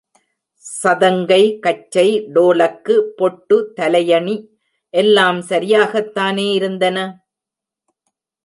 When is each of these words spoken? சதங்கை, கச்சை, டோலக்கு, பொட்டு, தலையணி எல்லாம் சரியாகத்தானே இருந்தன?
சதங்கை, 0.65 1.59
கச்சை, 1.59 2.05
டோலக்கு, 2.33 2.95
பொட்டு, 3.17 3.57
தலையணி 3.75 4.35
எல்லாம் 4.93 5.41
சரியாகத்தானே 5.41 6.53
இருந்தன? 6.53 6.97